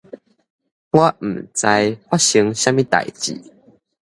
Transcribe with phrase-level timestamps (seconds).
[0.03, 0.05] 我毋
[1.53, 3.51] 知發生啥物代誌